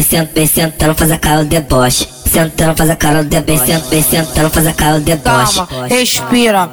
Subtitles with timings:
[0.00, 2.08] vem sentando, vem sentando, faz a cara do deboche.
[2.26, 3.82] Sentando, faz a cara do deboche.
[3.90, 5.60] Vem sentando, faz a cara do deboche.
[5.88, 6.70] Respira.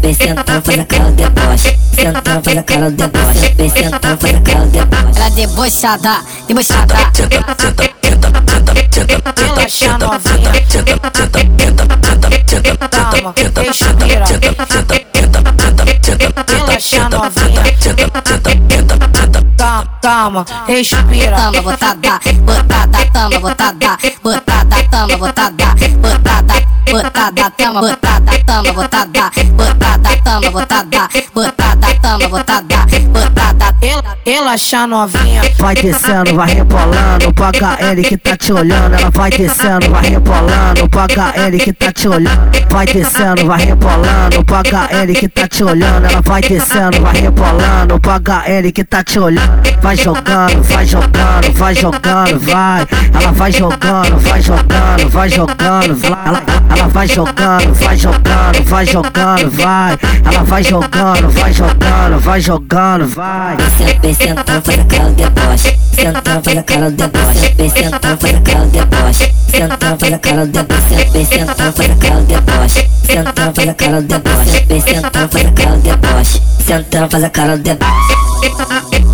[0.00, 1.78] Vem sentando, faz a cara do deboche.
[1.94, 3.54] Sentando, faz a cara do deboche.
[3.56, 5.16] Vem sentando, faz a cara do deboche.
[5.16, 6.94] Ela é debochada, debochada.
[12.90, 14.24] Calma, respira.
[16.48, 18.85] Relaxa novinha.
[19.76, 21.36] Calma, calma, respira.
[21.36, 25.66] Tama, botada, botada, tama, botada, botada, tama, botada,
[26.00, 33.46] botada, botada, tama, botada, tama, botada, botada, tama, botada, botada, tama, botada, botada.
[34.24, 35.42] Relaxa novinha.
[35.58, 38.94] Vai descendo, vai rebolando pro HL que tá te olhando.
[38.94, 42.66] Ela vai descendo, vai rebolando pro HL que tá te olhando.
[42.70, 46.06] Vai descendo, vai rebolando pro HL que tá te olhando.
[46.06, 49.62] Ela vai descendo, vai rebolando pro HL que tá te olhando.
[49.80, 52.86] Vai jogando, vai jogando, vai jogando, vai.
[53.14, 56.42] Ela vai jogando, vai jogando, vai jogando, vai.
[56.70, 59.98] Ela, vai jogando, vai jogando, vai jogando, vai.
[60.24, 63.56] Ela vai jogando, vai jogando, vai jogando, vai.
[64.02, 65.76] Vem sentando, faz a cara do deboche.
[65.94, 67.54] Sentando, faz a cara do deboche.
[67.56, 69.34] Vem sentando, faz a cara do deboche.
[69.52, 71.06] Sentando, faz a cara do deboche.
[71.10, 71.94] Vem sentando, faz a
[75.52, 76.42] cara do deboche.
[76.66, 79.05] Sentando, faz a cara do deboche.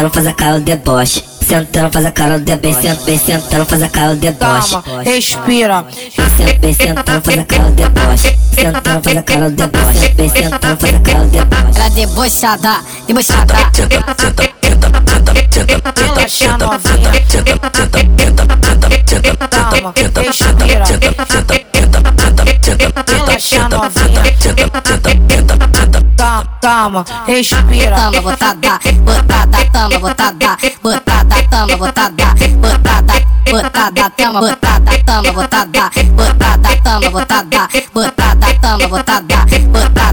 [0.00, 1.24] Sentando, faz a cara do deboche.
[1.46, 2.94] Sentando, faz a cara do deboche.
[3.04, 4.70] Vem sentando, faz a cara do deboche.
[4.70, 5.84] Calma, respira.
[6.60, 8.38] Vem sentando, faz a cara do deboche.
[8.54, 10.14] Sentando, faz a cara do deboche.
[10.16, 11.60] Vem sentando, faz a cara do deboche.
[11.76, 13.54] Ela debochada, debochada.
[15.96, 17.10] Relaxa novinha.
[19.50, 20.84] Calma, respira.
[23.06, 25.09] Relaxa novinha.
[26.40, 27.96] Calma, calma, respira.
[28.22, 33.14] Botada, botada, tama, botada, botada, tama, botada, botada,
[33.50, 40.10] botada, tama, botada, tama, botada, botada, tama, botada, botada, tama, botada, botada.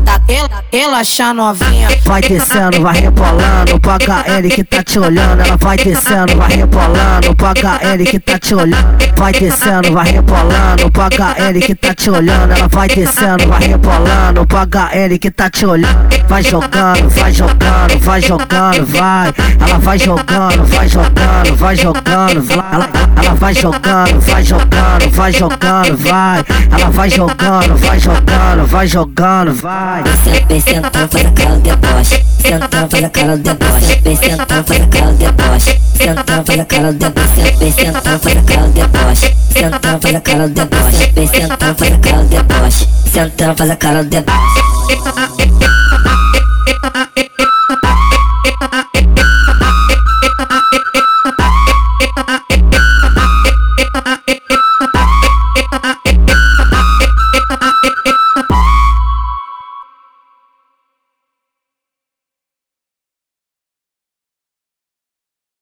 [0.72, 1.88] Relaxa novinha.
[2.06, 5.42] Vai descendo, vai rebolando pro HL que tá te olhando.
[5.42, 8.98] Ela vai descendo, vai rebolando pro HL que tá te olhando.
[9.18, 12.52] Vai descendo, vai rebolando pro HL que tá te olhando.
[12.52, 16.17] Ela vai descendo, vai rebolando pro HL que tá te olhando.
[16.28, 19.34] Vai jogando, vai jogando, vai jogando, vai.
[19.62, 22.66] Ela vai jogando, vai jogando, vai jogando, vai.
[22.74, 26.44] Ela, ela vai jogando, vai jogando, vai jogando, vai.
[26.70, 30.04] Ela vai jogando, vai jogando, vai jogando, vai.
[30.62, 32.26] Sentando, faz a cara do deboche.
[32.42, 34.02] Sentando, faz a cara do deboche.
[34.18, 35.78] Sentando, faz a cara do deboche.
[35.98, 37.38] Sentando, faz a cara do deboche.
[37.64, 39.34] Sentando, faz a cara do deboche.
[39.54, 41.12] Sentando, faz a cara do deboche.
[41.32, 42.88] Sentando, cara deboche.
[43.14, 45.37] Sentando, cara do deboche.